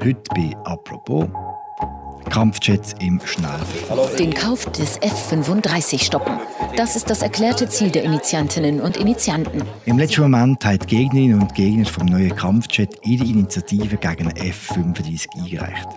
[0.00, 1.28] Heute bei «Apropos»
[2.30, 4.16] Kampfjets im Schnellverfahren.
[4.16, 6.38] Den Kauf des F-35 stoppen.
[6.76, 9.62] Das ist das erklärte Ziel der Initiantinnen und Initianten.
[9.86, 14.36] Im letzten Moment haben die Gegnerinnen und Gegner vom neuen Kampfjet ihre Initiative gegen den
[14.36, 15.88] F-35 eingereicht.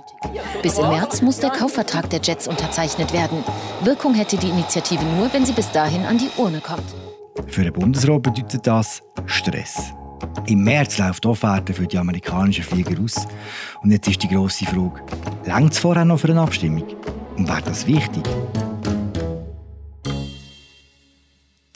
[0.64, 3.44] Bis im März muss der Kaufvertrag der Jets unterzeichnet werden.
[3.84, 6.96] Wirkung hätte die Initiative nur, wenn sie bis dahin an die Urne kommt.
[7.48, 9.94] Für den Bundesrat bedeutet das Stress.
[10.48, 13.28] Im März läuft die Offerte für die amerikanischen Flieger aus.
[13.84, 15.02] Und jetzt ist die grosse Frage,
[15.46, 16.84] längt es vorher noch für eine Abstimmung?
[17.38, 18.24] Und wäre das wichtig?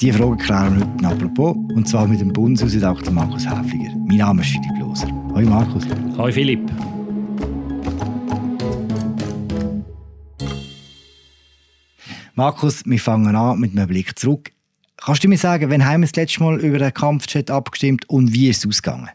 [0.02, 3.96] Diese Frage klären wir heute apropos, und zwar mit dem Bundeshausredakteur Markus Häfliger.
[4.08, 5.08] Mein Name ist Philipp Loser.
[5.34, 5.84] Hallo Markus.
[6.18, 6.72] Hallo Philipp.
[12.34, 14.52] Markus, wir fangen an mit einem Blick zurück.
[14.98, 18.34] Kannst du mir sagen, wann haben wir das letzte Mal über den Kampfjet abgestimmt und
[18.34, 19.10] wie ist es ausgegangen?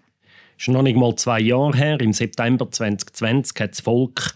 [0.56, 2.00] Das ist noch nicht mal zwei Jahre her.
[2.00, 4.34] Im September 2020 hat das Volk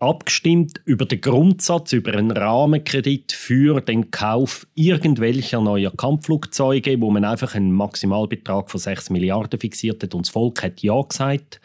[0.00, 7.24] abgestimmt über den Grundsatz, über einen Rahmenkredit für den Kauf irgendwelcher neuer Kampfflugzeuge, wo man
[7.24, 11.60] einfach einen Maximalbetrag von 6 Milliarden fixiert hat und das Volk hat Ja gesagt.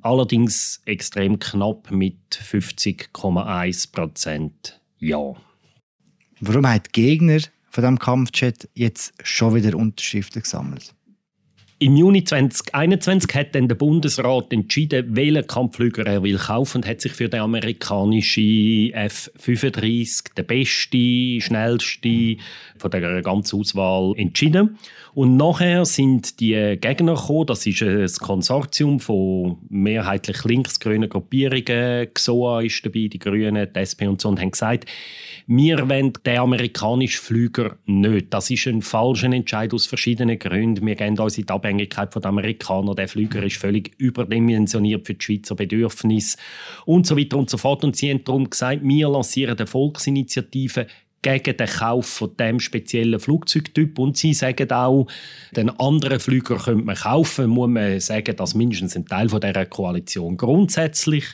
[0.00, 5.34] Allerdings extrem knapp mit 50,1 Prozent Ja.
[6.40, 7.38] Warum haben die Gegner
[7.74, 10.94] von diesem Kampfjet jetzt schon wieder Unterschriften gesammelt?
[11.80, 17.00] Im Juni 2021 hat dann der Bundesrat entschieden, welchen Kampfflüger er will kaufen und hat
[17.00, 22.36] sich für den amerikanischen F-35, der beste, schnellste
[22.78, 24.78] von der ganzen Auswahl entschieden.
[25.14, 32.62] Und nachher sind die Gegner gekommen, das ist ein Konsortium von mehrheitlich linksgrünen Gruppierungen, XOA
[32.62, 34.86] ist dabei, die Grünen, die SP und so, und haben gesagt,
[35.46, 38.32] wir wollen den amerikanischen Flüger nicht.
[38.34, 40.84] Das ist ein falscher Entscheid aus verschiedenen Gründen.
[40.84, 42.96] Wir gehen uns in die Abhängigkeit von den Amerikanern.
[42.96, 46.38] Der Flüger ist völlig überdimensioniert für die Schweizer Bedürfnisse
[46.86, 47.84] und so weiter und so fort.
[47.84, 50.86] Und sie haben darum gesagt, wir lancieren eine Volksinitiative
[51.24, 53.98] gegen den Kauf von dem speziellen Flugzeugtyp.
[53.98, 55.06] Und sie sagen auch,
[55.56, 59.66] den anderen Flüger könnte man kaufen, muss man sagen, dass mindestens ein Teil von dieser
[59.66, 61.24] Koalition grundsätzlich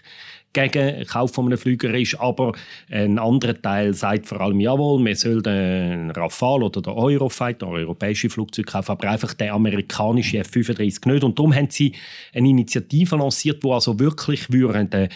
[0.53, 2.53] gegen den Kauf von einem Flüger ist, aber
[2.91, 8.31] ein anderer Teil sagt vor allem, jawohl, wir sollen den Rafale oder den Eurofighter, europäische
[8.31, 11.25] Flugzeug kaufen, aber einfach den amerikanischen F-35 nicht.
[11.25, 11.93] Und darum haben sie
[12.35, 15.09] eine Initiative lanciert, die also wirklich würde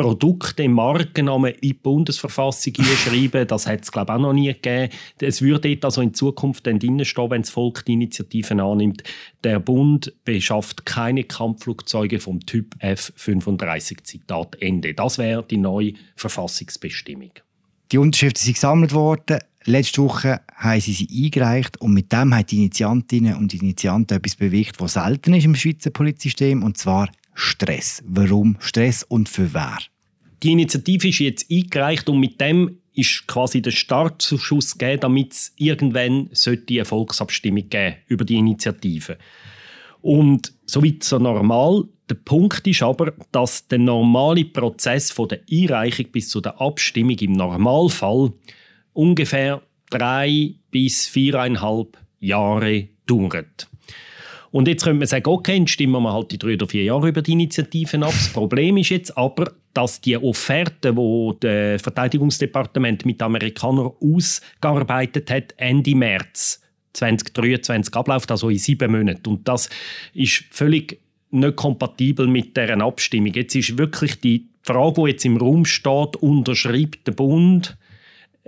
[0.00, 3.46] Produkte, Markennamen in die Bundesverfassung schreiben.
[3.46, 4.90] Das hat es, glaube ich, auch noch nie gegeben.
[5.20, 9.02] Es würde dort also in Zukunft dann stehen, wenn das Volk die Initiativen annimmt.
[9.44, 14.04] Der Bund beschafft keine Kampfflugzeuge vom Typ F-35.
[14.04, 14.94] Zitat Ende.
[14.94, 17.32] Das wäre die neue Verfassungsbestimmung.
[17.92, 19.40] Die Unterschriften sind gesammelt worden.
[19.64, 24.36] Letzte Woche haben sie sie eingereicht und mit dem haben die Initiantinnen und Initianten etwas
[24.36, 27.10] bewegt, was selten ist im Schweizer Polizsystem, und zwar
[27.40, 28.02] Stress.
[28.06, 29.78] Warum Stress und für wer?
[30.42, 35.52] Die Initiative ist jetzt eingereicht und mit dem ist quasi der Startschuss gegeben, damit es
[35.56, 39.16] irgendwann eine Volksabstimmung geben über die Initiative.
[40.02, 41.84] Und soweit so normal.
[42.10, 47.16] Der Punkt ist aber, dass der normale Prozess von der Einreichung bis zu der Abstimmung
[47.20, 48.32] im Normalfall
[48.92, 53.69] ungefähr drei bis viereinhalb Jahre dauert.
[54.52, 57.08] Und jetzt könnte man sagen, okay, dann stimmen wir halt die drei oder vier Jahre
[57.08, 58.12] über die Initiativen ab.
[58.12, 65.54] Das Problem ist jetzt aber, dass die Offerte, die das Verteidigungsdepartement mit Amerikanern ausgearbeitet hat,
[65.56, 66.60] Ende März
[66.94, 69.28] 2023 abläuft, also in sieben Monaten.
[69.28, 69.70] Und das
[70.14, 70.98] ist völlig
[71.30, 73.32] nicht kompatibel mit deren Abstimmung.
[73.32, 77.76] Jetzt ist wirklich die Frage, die jetzt im Raum steht, unterschreibt der Bund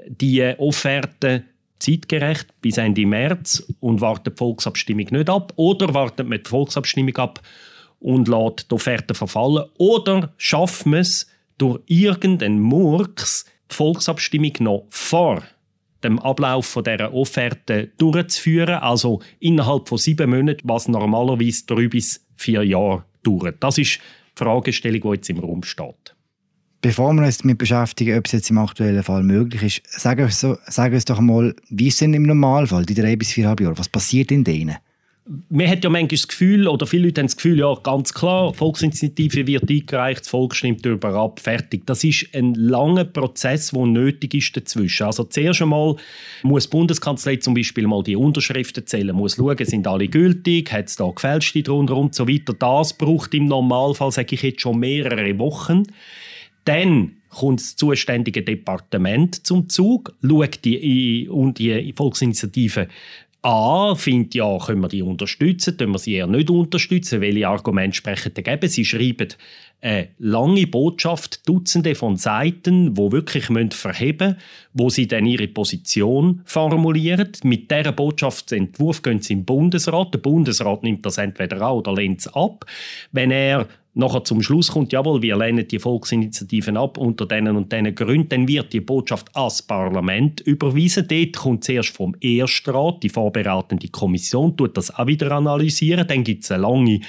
[0.09, 1.45] die Offerte
[1.83, 7.17] zeitgerecht bis Ende März und wartet die Volksabstimmung nicht ab oder wartet man die Volksabstimmung
[7.17, 7.41] ab
[8.01, 11.29] und lässt die Offerte verfallen oder schaffen wir es
[11.59, 15.43] durch irgendeinen Murks die Volksabstimmung noch vor
[16.03, 22.27] dem Ablauf von dieser Offerte durchzuführen, also innerhalb von sieben Monaten, was normalerweise drei bis
[22.35, 23.57] vier Jahre dauert.
[23.61, 24.01] Das ist die
[24.35, 26.15] Fragestellung, die jetzt im Raum steht.
[26.83, 30.41] Bevor wir uns damit beschäftigen, ob es jetzt im aktuellen Fall möglich ist, sag uns,
[30.41, 33.79] so, sag uns doch mal, wie ist denn im Normalfall die drei bis viereinhalb Jahre?
[33.79, 34.77] Was passiert in denen?
[35.49, 38.53] Man hat ja manchmal das Gefühl, oder viele Leute haben das Gefühl, ja, ganz klar,
[38.53, 41.87] Volksinitiative wird eingereicht, das Volk stimmt darüber ab, fertig.
[41.87, 45.07] Das ist ein langer Prozess, der nötig ist dazwischen.
[45.07, 45.95] Also zuerst einmal
[46.43, 50.89] muss die Bundeskanzlei zum Beispiel mal die Unterschriften zählen, muss schauen, sind alle gültig, hat
[50.89, 52.55] es da gefälschte drunter und so weiter.
[52.55, 55.85] Das braucht im Normalfall, sage ich jetzt, schon mehrere Wochen.
[56.65, 62.89] Dann kommt das zuständige Departement zum Zug, schaut die, und die Volksinitiative
[63.45, 67.97] A findet, ja, können wir die unterstützen, können wir sie eher nicht unterstützen, welche Argumente
[67.97, 68.69] sprechen dagegen.
[68.69, 69.29] Sie schreiben
[69.81, 74.41] eine lange Botschaft, Dutzende von Seiten, wo wirklich verheben müssen,
[74.75, 77.33] wo sie dann ihre Position formulieren.
[77.43, 80.15] Mit dieser Botschaftsentwurf gehen sie im Bundesrat.
[80.15, 82.65] Der Bundesrat nimmt das entweder an oder lehnt es ab.
[83.11, 87.73] Wenn er nachher zum Schluss kommt, jawohl, wir lehnen die Volksinitiativen ab unter diesen und
[87.73, 91.07] diesen Gründen, dann wird die Botschaft ans Parlament überwiesen.
[91.09, 96.07] Dort kommt zuerst vom Erstrat, die vorbereitende Kommission, tut das auch wieder analysieren.
[96.07, 97.01] Dann gibt es eine lange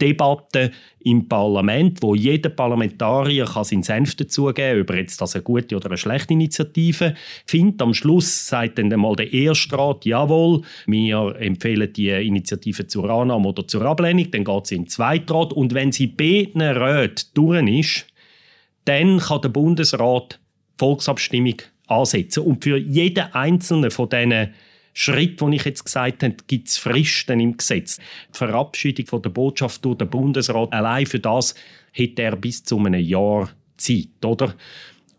[0.00, 5.42] Debatte im Parlament, wo jeder Parlamentarier kann seinen Senf dazugeben ob er jetzt das eine
[5.42, 7.14] gute oder eine schlechte Initiative
[7.46, 7.80] findet.
[7.80, 13.66] Am Schluss sagt dann einmal der Erstrat, jawohl, wir empfehlen die Initiative zur Annahme oder
[13.66, 18.06] zur Ablehnung, dann geht sie in den Zweitrat und wenn sie beiden Räten durch ist,
[18.84, 20.40] dann kann der Bundesrat
[20.76, 22.42] Volksabstimmung ansetzen.
[22.42, 24.52] Und für jeden einzelnen von diesen
[24.98, 27.98] Schritt, den ich jetzt gesagt habe, gibt es Fristen im Gesetz.
[28.32, 31.54] Die Verabschiedung von der Botschaft durch den Bundesrat, allein für das
[31.92, 34.54] hätte er bis zu einem Jahr Zeit, oder?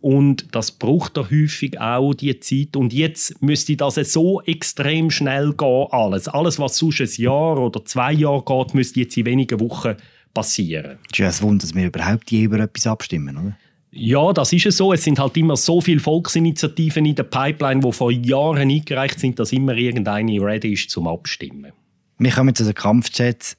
[0.01, 2.75] Und das braucht er häufig auch, die Zeit.
[2.75, 6.27] Und jetzt müsste das so extrem schnell gehen, alles.
[6.27, 9.93] Alles, was sonst ein Jahr oder zwei Jahre geht, müsste jetzt in wenigen Wochen
[10.33, 10.97] passieren.
[11.03, 13.57] Es ist ja ein Wunder, dass wir überhaupt je über etwas abstimmen, oder?
[13.91, 14.93] Ja, das ist es so.
[14.93, 19.39] Es sind halt immer so viele Volksinitiativen in der Pipeline, die vor Jahren eingereicht sind,
[19.39, 21.71] dass immer irgendeine ready ist zum Abstimmen.
[22.19, 23.57] Wir kommen zu den Kampfjets.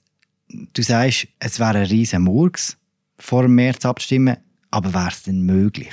[0.75, 2.77] Du sagst, es wäre ein riesen Murks,
[3.19, 4.37] vor dem März abstimmen,
[4.71, 5.93] aber wäre es denn möglich?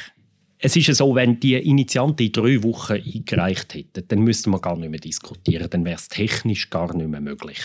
[0.58, 4.78] Es ist so, wenn die Initianten in drei Wochen eingereicht hätten, dann müsste man gar
[4.78, 7.60] nicht mehr diskutieren, dann wäre es technisch gar nicht mehr möglich.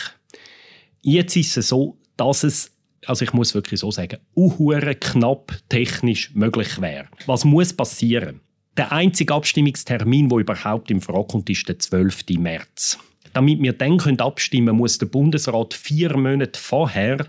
[1.01, 2.73] Jetzt ist es so, dass es
[3.07, 7.09] also ich muss wirklich so sagen, uhure knapp technisch möglich wäre.
[7.27, 8.41] Was muss passieren?
[8.77, 12.25] Der einzige Abstimmungstermin, der überhaupt im Frage kommt, ist der 12.
[12.39, 12.99] März.
[13.33, 17.27] Damit wir dann abstimmen können, muss der Bundesrat vier Monate vorher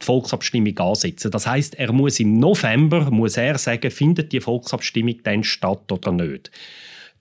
[0.00, 1.30] die Volksabstimmung ansetzen.
[1.30, 6.12] Das heißt, er muss im November muss er sagen, findet die Volksabstimmung dann statt oder
[6.12, 6.50] nicht.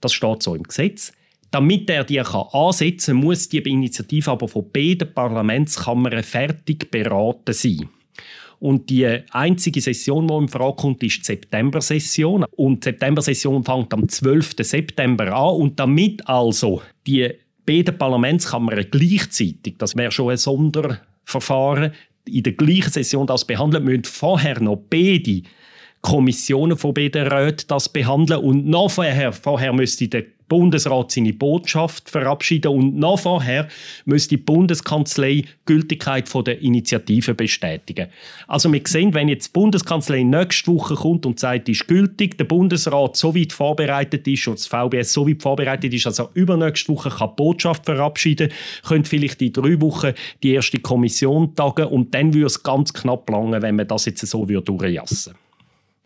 [0.02, 1.14] Das steht so im Gesetz.
[1.56, 7.54] Damit er die kann ansetzen kann, muss die Initiative aber von beiden Parlamentskammern fertig beraten
[7.54, 7.88] sein.
[8.60, 12.44] Und die einzige Session, die in Frage kommt, ist die September-Session.
[12.58, 14.56] Und die September-Session fängt am 12.
[14.60, 15.56] September an.
[15.56, 17.32] Und damit also die
[17.66, 21.94] beiden Parlamentskammern gleichzeitig, das wäre schon ein Sonderverfahren,
[22.28, 25.44] in der gleichen Session das behandeln, müssen vorher noch beide
[26.02, 32.10] Kommissionen von beiden Räten das behandeln und noch vorher, vorher müsste der Bundesrat seine Botschaft
[32.10, 33.68] verabschieden und noch vorher
[34.06, 38.08] müsste die Bundeskanzlei die Gültigkeit der Initiative bestätigen.
[38.48, 42.46] Also wir sehen, wenn jetzt die Bundeskanzlei nächste Woche kommt und sagt, ist gültig, der
[42.46, 47.10] Bundesrat so weit vorbereitet ist und das VBS so weit vorbereitet ist, also übernächste Woche
[47.10, 48.52] kann die Botschaft verabschieden,
[48.88, 50.14] könnte vielleicht in drei Wochen
[50.44, 54.26] die erste Kommission tagen und dann würde es ganz knapp langen, wenn man das jetzt
[54.26, 55.40] so durchjassen würde.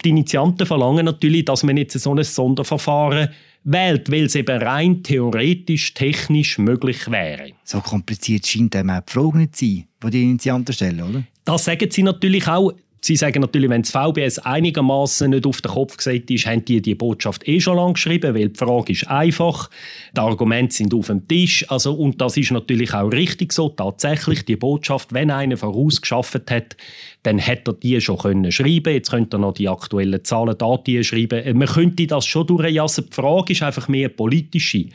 [0.06, 3.30] Die Initianten verlangen natürlich, dass man jetzt so ein Sonderverfahren
[3.64, 7.52] wählt, weil es eben rein theoretisch, technisch möglich wäre.
[7.64, 11.24] So kompliziert scheint dem auch die Frage nicht zu sein, die die Initianten stellen, oder?
[11.46, 12.74] Das sagen sie natürlich auch.
[13.02, 16.82] Sie sagen natürlich, wenn das VBS einigermaßen nicht auf den Kopf gesetzt ist, haben die
[16.82, 19.70] die Botschaft eh schon lange geschrieben, weil die Frage ist einfach,
[20.16, 23.70] die Argumente sind auf dem Tisch, also und das ist natürlich auch richtig so.
[23.70, 26.76] Tatsächlich die Botschaft, wenn einer vorausgeschafft hat,
[27.24, 28.94] dann hätte er die schon können schreiben.
[28.94, 31.58] Jetzt könnte er noch die aktuellen Zahlen, Daten schreiben.
[31.58, 33.06] Man könnte das schon durchjassen.
[33.10, 34.88] Die Frage ist einfach mehr politische.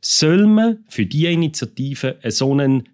[0.00, 2.88] Soll man für diese Initiative so einen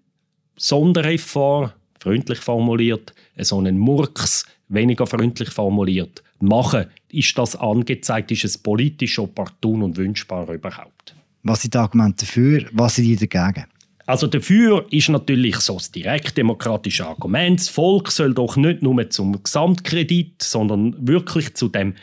[0.55, 1.73] Sondereffort
[2.03, 6.85] freundlich formuliert, so einen Murks, weniger freundlich formuliert, machen.
[7.09, 8.31] Ist das angezeigt?
[8.31, 11.15] Ist es politisch opportun und wünschbar überhaupt?
[11.43, 12.65] Was sind die Argumente dafür?
[12.73, 13.65] Was sind die dagegen?
[14.05, 19.41] Also dafür ist natürlich so das direktdemokratische Argument, das Volk soll doch nicht nur zum
[19.41, 21.93] Gesamtkredit, sondern wirklich zu dem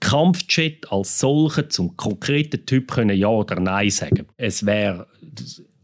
[0.00, 4.26] Kampfjet als solchen, zum konkreten Typ können Ja oder Nein sagen.
[4.36, 5.06] Es wäre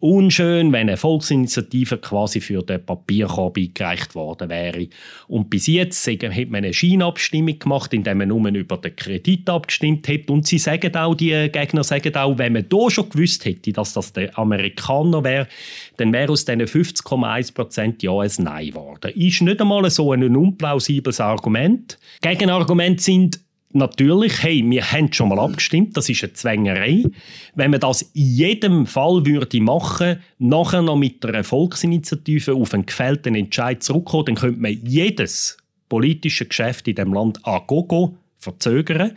[0.00, 4.88] unschön, wenn eine Volksinitiative quasi für den Papierkorb eingereicht worden wäre.
[5.26, 10.08] Und bis jetzt hat man eine Scheinabstimmung gemacht, indem man nur über den Kredit abgestimmt
[10.08, 10.30] hat.
[10.30, 13.92] Und sie sagen auch, die Gegner sagen auch, wenn man da schon gewusst hätte, dass
[13.92, 15.48] das der Amerikaner wäre,
[15.96, 19.12] dann wäre aus diesen 50,1% ja ein Nein geworden.
[19.14, 21.98] Ist nicht einmal so ein unplausibles Argument.
[22.20, 23.40] Gegenargumente sind,
[23.72, 27.04] natürlich, hey, wir haben schon mal abgestimmt, das ist eine Zwängerei.
[27.54, 32.86] Wenn man das in jedem Fall würde machen, nachher noch mit einer Volksinitiative auf einen
[32.86, 35.56] gefällten Entscheid zurückkommen, dann könnte man jedes
[35.88, 39.12] politische Geschäft in dem Land a gogo verzögern.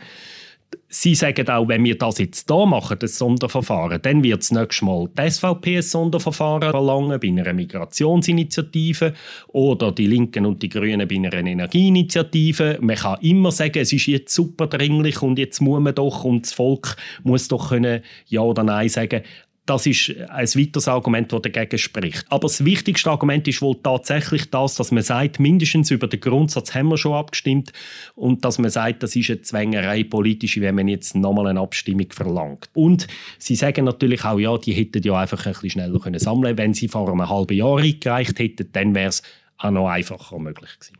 [0.88, 4.84] Sie sagen auch, wenn wir das jetzt hier machen, das Sonderverfahren, dann wird das nächste
[4.84, 9.14] Mal die SVP ein Sonderverfahren verlangen bei einer Migrationsinitiative
[9.48, 12.78] oder die Linken und die Grünen bei einer Energieinitiative.
[12.80, 16.42] Man kann immer sagen, es ist jetzt super dringlich und jetzt muss man doch und
[16.42, 19.22] das Volk muss doch können Ja oder Nein sagen.
[19.64, 22.24] Das ist ein weiteres Argument, das dagegen spricht.
[22.30, 26.74] Aber das wichtigste Argument ist wohl tatsächlich das, dass man sagt, mindestens über den Grundsatz
[26.74, 27.72] haben wir schon abgestimmt
[28.16, 32.10] und dass man sagt, das ist eine Zwängerei politische, wenn man jetzt nochmal eine Abstimmung
[32.10, 32.70] verlangt.
[32.74, 33.06] Und
[33.38, 36.74] sie sagen natürlich auch, ja, die hätten ja einfach ein bisschen schneller können sammeln Wenn
[36.74, 39.22] sie vor einem halben Jahr eingereicht hätten, dann wäre es
[39.58, 40.96] auch noch einfacher möglich gewesen.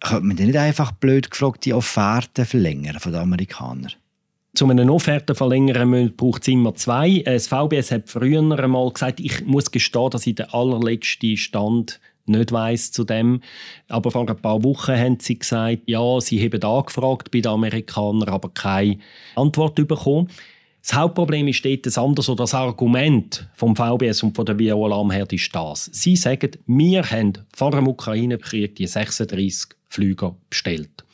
[0.00, 3.92] Könnte man denn nicht einfach blöd gefragt die Offerte verlängern von den Amerikanern?
[4.62, 7.22] Um eine Offerte verlängern braucht es immer zwei.
[7.24, 12.52] Das VBS hat früher einmal gesagt, ich muss gestehen, dass ich den allerletzten Stand nicht
[12.52, 13.40] weiß zu dem.
[13.88, 18.28] Aber vor ein paar Wochen haben sie gesagt, ja, sie haben angefragt bei den Amerikanern,
[18.28, 18.98] aber keine
[19.34, 20.28] Antwort bekommen.
[20.82, 24.96] Das Hauptproblem ist dort ein anderes oder das Argument vom VBS und von der Viola
[24.96, 25.90] Amherd ist das.
[25.92, 31.04] Sie sagen, wir haben vor dem Ukraine-Krieg die 36 Flüge bestellt.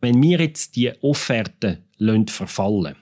[0.00, 1.78] Wenn wir jetzt die Offerte
[2.30, 2.96] verfallen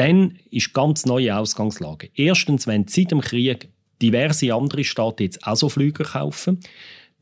[0.00, 2.08] dann ist ganz neue Ausgangslage.
[2.14, 3.68] Erstens, wenn seit dem Krieg
[4.00, 6.60] diverse andere Staaten jetzt auch so Flüge kaufen,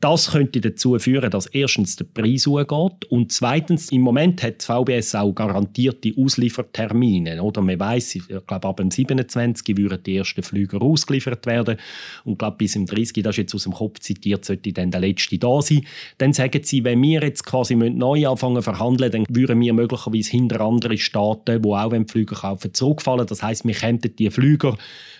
[0.01, 5.15] das könnte dazu führen, dass erstens der Preis hochgeht und zweitens im Moment hat VBS
[5.15, 7.41] auch garantierte Ausliefertermine.
[7.43, 9.77] Oder man weiß, ich glaube ab dem 27.
[9.77, 11.77] würden die ersten Flüge ausgeliefert werden
[12.23, 13.23] und glaube bis im 30.
[13.23, 15.85] das ist jetzt aus dem Kopf zitiert, sollte dann der letzte da sein.
[16.17, 20.31] Dann sagen sie, wenn wir jetzt quasi neu anfangen zu verhandeln, dann würden wir möglicherweise
[20.31, 23.27] hinter andere Staaten, die auch wenn Flüge kaufen, zurückfallen.
[23.27, 24.77] Das heißt, wir könnten die Flüger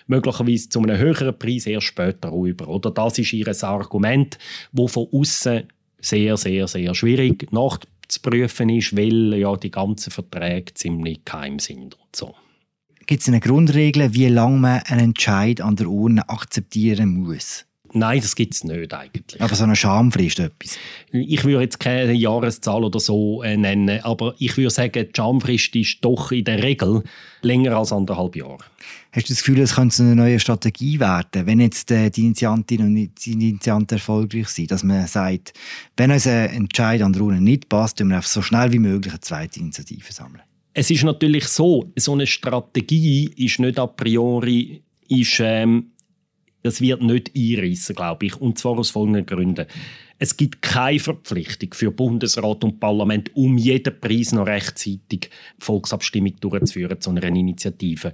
[0.09, 2.67] möglicherweise zu einem höheren Preis erst später rüber.
[2.67, 4.37] Oder das ist ihr Argument,
[4.71, 5.63] wo von außen
[6.01, 12.15] sehr, sehr, sehr schwierig nachzuprüfen ist, weil ja die ganzen Verträge ziemlich geheim sind und
[12.15, 12.35] so.
[13.05, 17.65] Gibt es eine Grundregel, wie lange man einen Entscheid an der Urne akzeptieren muss?
[17.93, 19.41] Nein, das gibt es nicht eigentlich.
[19.41, 20.77] Aber so eine Schamfrist etwas?
[21.11, 25.75] Ich würde jetzt keine Jahreszahl oder so äh, nennen, aber ich würde sagen, die Schamfrist
[25.75, 27.03] ist doch in der Regel
[27.41, 28.59] länger als anderthalb Jahre.
[29.11, 32.87] Hast du das Gefühl, es könnte eine neue Strategie werden, wenn jetzt äh, die Initiantinnen
[32.87, 35.53] und die Initianten erfolgreich sind, dass man sagt,
[35.97, 39.21] wenn unser Entscheid an der Urne nicht passt, dann wir so schnell wie möglich eine
[39.21, 40.43] zweite Initiative sammeln?
[40.73, 45.91] Es ist natürlich so, so eine Strategie ist nicht a priori ist, ähm,
[46.63, 48.35] das wird nicht einreissen, glaube ich.
[48.35, 49.65] Und zwar aus folgenden Gründen.
[50.21, 56.99] Es gibt keine Verpflichtung für Bundesrat und Parlament, um jeden Preis noch rechtzeitig Volksabstimmung durchzuführen
[56.99, 58.13] zu einer Initiative.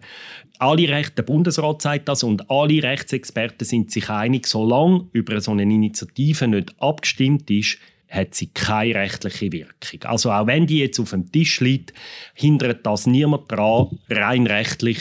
[0.59, 5.51] Alle Rechte, der Bundesrat sagt das und alle Rechtsexperten sind sich einig, solange über so
[5.51, 10.03] eine Initiative nicht abgestimmt ist, hat sie keine rechtliche Wirkung.
[10.03, 11.91] Also auch wenn die jetzt auf dem Tisch liegt,
[12.35, 14.99] hindert das niemand daran, rein rechtlich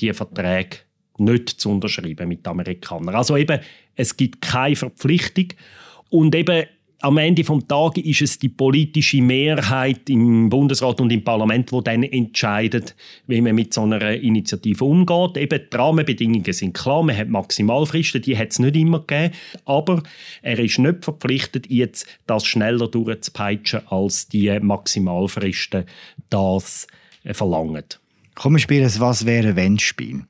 [0.00, 0.85] die Verträge
[1.18, 3.14] nicht zu unterschreiben mit den Amerikanern.
[3.14, 3.60] Also eben,
[3.94, 5.48] es gibt keine Verpflichtung
[6.10, 6.66] und eben
[7.00, 11.84] am Ende des Tages ist es die politische Mehrheit im Bundesrat und im Parlament, die
[11.84, 12.96] dann entscheidet,
[13.26, 15.36] wie man mit so einer Initiative umgeht.
[15.36, 19.34] Eben die Rahmenbedingungen sind klar, man hat Maximalfristen, die hat es nicht immer gegeben,
[19.66, 20.02] aber
[20.42, 25.84] er ist nicht verpflichtet, jetzt das schneller durchzupeitschen, als die Maximalfristen
[26.30, 26.86] das
[27.24, 27.84] verlangen.
[28.34, 30.22] Kommen wir spielen ein «Was wäre, wenn» Spiel.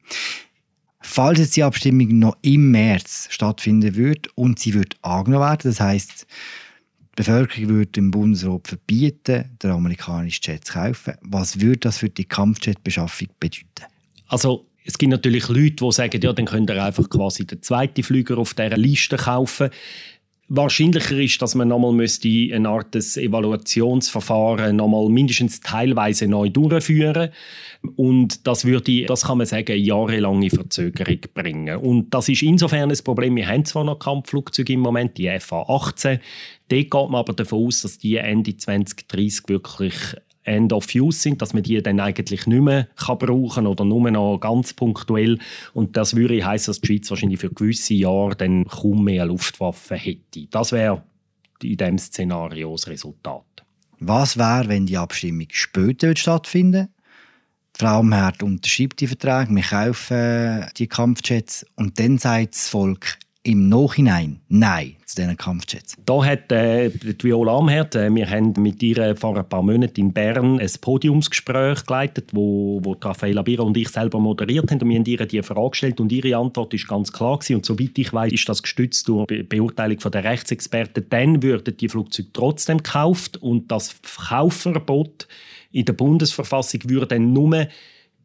[1.08, 5.80] Falls jetzt die Abstimmung noch im März stattfinden würde und sie wird angenommen werden, das
[5.80, 6.26] heißt,
[7.00, 11.14] die Bevölkerung würde im Bundesrat verbieten, den amerikanischen Jet zu kaufen.
[11.22, 13.86] Was würde das für die Kampfjetbeschaffung bedeuten?
[14.26, 18.02] Also es gibt natürlich Leute, die sagen, ja, dann könnt ihr einfach quasi den zweiten
[18.02, 19.70] Flüger auf dieser Liste kaufen.
[20.48, 27.30] Wahrscheinlicher ist, dass man nochmal müsste eine Art des Evaluationsverfahren nochmal mindestens teilweise neu durchführen
[27.96, 31.76] und das würde, das kann man sagen, jahrelange Verzögerung bringen.
[31.76, 33.36] Und das ist insofern ein Problem.
[33.36, 36.20] Wir haben zwar noch Kampfflugzeuge im Moment, die FA-18.
[36.68, 39.94] Dort geht man aber davon aus, dass die Ende 2030 wirklich
[40.46, 44.10] End of Use sind, dass man die dann eigentlich nicht mehr kann brauchen oder nur
[44.10, 45.38] noch ganz punktuell.
[45.74, 49.96] Und das würde heißen, dass die Schweiz wahrscheinlich für gewisse Jahre dann kaum mehr Luftwaffen
[49.96, 50.46] hätte.
[50.50, 51.02] Das wäre
[51.62, 53.44] in diesem Szenario das Resultat.
[53.98, 56.88] Was wäre, wenn die Abstimmung später stattfinden
[57.78, 63.18] die Frau Amherd unterschreibt die Verträge, wir kaufen die Kampfjets und dann sagt das Volk,
[63.46, 65.96] im Nachhinein Nein zu diesen Kampfjets?
[66.04, 70.00] Da hat äh, die Viola Amherd, äh, wir haben mit ihr vor ein paar Monaten
[70.00, 74.88] in Bern ein Podiumsgespräch geleitet, wo, wo Raffaella Bira und ich selber moderiert haben und
[74.88, 77.56] wir haben ihr die Frage gestellt und ihre Antwort ist ganz klar gewesen.
[77.56, 81.76] und soweit ich weiß, ist das gestützt durch Be Beurteilung von der Rechtsexperten, dann würden
[81.76, 83.94] die Flugzeuge trotzdem gekauft und das
[84.28, 85.28] Kaufverbot
[85.70, 87.68] in der Bundesverfassung würde dann nur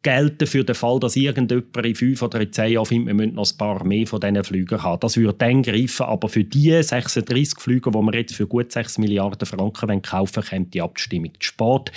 [0.03, 3.35] gelten für den Fall, dass irgendjemand in fünf oder in zehn Jahren findet, wir müssen
[3.35, 4.99] noch ein paar mehr von diesen Flügen haben.
[4.99, 8.97] Das würde dann greifen, aber für die 36 Flüge, die wir jetzt für gut 6
[8.97, 11.91] Milliarden Franken kaufen wollen, kommt die Abstimmung zu spät.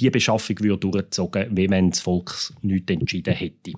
[0.00, 3.72] Die Beschaffung würde durchgezogen, wie wenn das Volk nichts entschieden hätte.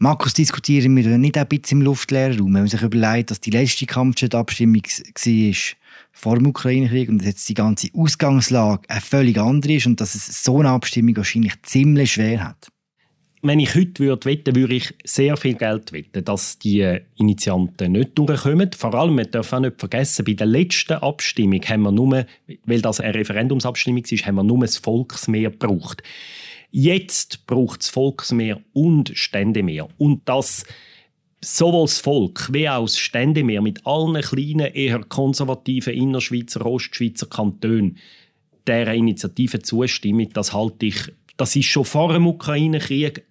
[0.00, 3.50] Markus, diskutieren wir nicht ein bisschen im luftleeren Raum, wenn man sich überlegt, dass die
[3.50, 5.54] letzte Kampfjet-Abstimmung war
[6.12, 10.14] vor dem Ukraine-Krieg und dass jetzt die ganze Ausgangslage eine völlig andere ist und dass
[10.14, 12.68] es so eine Abstimmung wahrscheinlich ziemlich schwer hat
[13.42, 18.18] wenn ich heute würde wetten, würde ich sehr viel Geld wetten, dass die Initianten nicht
[18.18, 18.70] durchkommen.
[18.76, 22.26] Vor allem, wir dürfen auch nicht vergessen, bei der letzten Abstimmung haben wir nur,
[22.64, 26.02] weil das eine Referendumsabstimmung ist, haben wir nur das Volksmehr gebraucht.
[26.70, 29.88] Jetzt braucht das Volksmehr und Ständemehr.
[29.96, 30.64] Und das
[31.40, 37.98] sowohl das Volk wie auch das Ständemehr mit allen kleinen, eher konservativen Innerschweizer, Ostschweizer Kantonen
[38.66, 43.24] dieser Initiative zustimmen, das halte ich, das ist schon vor dem Ukraine-Krieg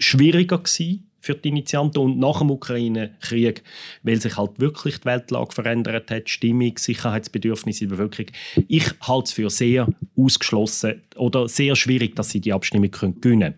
[0.00, 3.62] schwieriger gewesen für die Initianten und nach dem Ukraine-Krieg,
[4.02, 8.30] weil sich halt wirklich die Weltlage verändert hat, Stimmung, Sicherheitsbedürfnisse in der Bevölkerung.
[8.68, 13.54] Ich halte es für sehr ausgeschlossen oder sehr schwierig, dass sie die Abstimmung gewinnen können.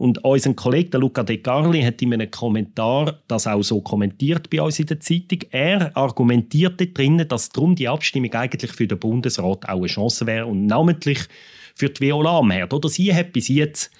[0.00, 4.62] Und unser Kollege Luca De Carli hat in einem Kommentar das auch so kommentiert bei
[4.62, 5.40] uns in der Zeitung.
[5.50, 10.46] Er argumentiert darin, dass darum die Abstimmung eigentlich für den Bundesrat auch eine Chance wäre
[10.46, 11.18] und namentlich
[11.74, 12.72] für die Viola Amherd.
[12.72, 13.90] Oder sie hat bis jetzt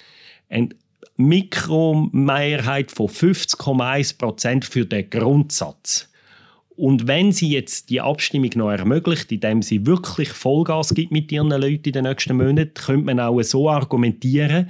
[0.49, 0.69] eine
[1.17, 6.09] Mikromehrheit von 50,1 Prozent für den Grundsatz.
[6.75, 11.49] Und wenn sie jetzt die Abstimmung noch ermöglicht, indem sie wirklich Vollgas gibt mit ihren
[11.49, 14.69] Leuten in den nächsten Monaten, könnte man auch so argumentieren,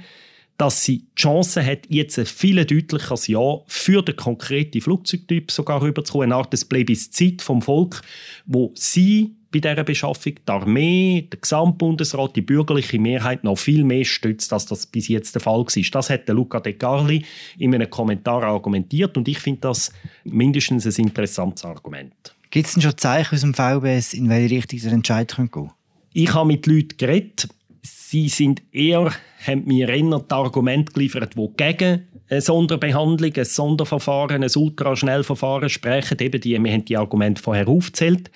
[0.58, 5.82] dass sie die Chance hat, jetzt ein viel deutlicheres Ja für den konkreten Flugzeugtyp sogar
[5.82, 8.02] rüberzukommen, eine Art Plebiszit vom Volk,
[8.46, 14.04] wo sie bei dieser Beschaffung die Armee, der Gesamtbundesrat, die bürgerliche Mehrheit noch viel mehr
[14.04, 15.84] stützt, als das bis jetzt der Fall war.
[15.92, 17.24] Das hat der Luca De Carli
[17.58, 19.92] in einem Kommentar argumentiert und ich finde das
[20.24, 22.34] mindestens ein interessantes Argument.
[22.50, 25.72] Gibt es denn schon Zeichen aus dem VBS, in welche Richtung der Entscheid gehen könnte?
[26.12, 27.48] Ich habe mit Leuten geredet.
[27.82, 29.12] Sie sind eher,
[29.46, 36.18] haben mir eher die Argumente geliefert, die gegen eine Sonderbehandlung, ein Sonderverfahren, ein Ultraschnellverfahren sprechen.
[36.20, 38.30] Eben die, wir haben die Argumente vorher aufgezählt.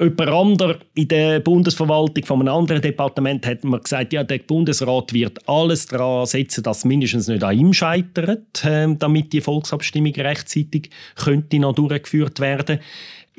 [0.00, 5.12] Jemand anderer in der Bundesverwaltung von einem anderen Departement hat mir gesagt, ja, der Bundesrat
[5.12, 10.90] wird alles daran setzen, dass mindestens nicht an ihm scheitert, äh, damit die Volksabstimmung rechtzeitig
[11.16, 12.78] könnte noch durchgeführt werden.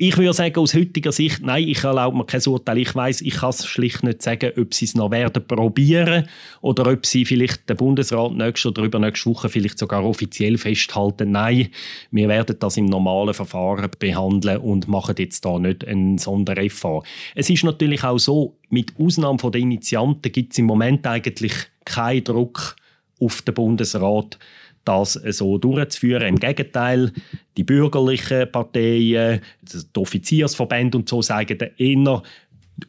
[0.02, 2.78] Ich würde sagen, aus heutiger Sicht, nein, ich erlaube mir kein Urteil.
[2.78, 6.26] Ich weiß, ich kann es schlicht nicht sagen, ob sie es noch werden probieren
[6.62, 11.32] oder ob sie vielleicht den Bundesrat nächste oder übernächste Woche vielleicht sogar offiziell festhalten.
[11.32, 11.68] Nein,
[12.12, 17.06] wir werden das im normalen Verfahren behandeln und machen jetzt da nicht einen Sondereffort.
[17.34, 21.52] Es ist natürlich auch so, mit Ausnahme von der Initianten gibt es im Moment eigentlich
[21.84, 22.74] keinen Druck
[23.20, 24.38] auf den Bundesrat,
[24.84, 26.26] das so durchzuführen.
[26.26, 27.12] Im Gegenteil,
[27.56, 32.22] die bürgerlichen Parteien, die Offiziersverbände und so sagen eher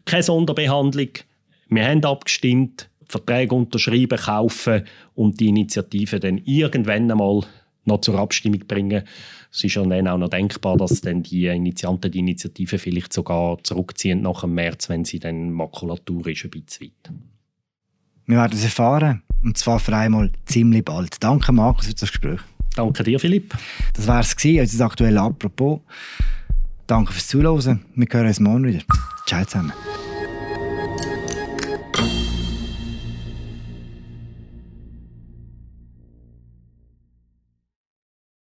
[0.05, 1.09] keine Sonderbehandlung.
[1.69, 4.83] Wir haben abgestimmt, Verträge unterschreiben, kaufen
[5.15, 7.41] und die Initiative dann irgendwann einmal
[7.85, 9.03] noch zur Abstimmung bringen.
[9.51, 13.57] Es ist ja dann auch noch denkbar, dass dann die Initianten die Initiative vielleicht sogar
[13.63, 17.13] zurückziehen nach dem März, wenn sie dann Makulatur ist, ein bisschen weit.
[18.25, 19.23] Wir werden es erfahren.
[19.43, 21.23] Und zwar für einmal ziemlich bald.
[21.23, 22.39] Danke, Markus, für das Gespräch.
[22.75, 23.53] Danke dir, Philipp.
[23.93, 25.81] Das war es, unser aktuelles Apropos.
[26.87, 27.85] Danke fürs Zuhören.
[27.95, 28.81] Wir hören uns morgen wieder.
[29.25, 29.73] Ciao zusammen.